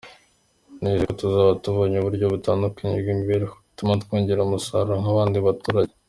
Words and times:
Nizeye 0.79 1.05
ko 1.09 1.13
tuzaba 1.21 1.59
tubonye 1.63 1.95
uburyo 1.99 2.25
butandukanye 2.33 2.95
bw’imibereho 3.01 3.53
bituma 3.65 3.93
twongera 4.01 4.43
umusaruro 4.43 4.95
nk’abandi 5.01 5.37
baturage. 5.47 5.93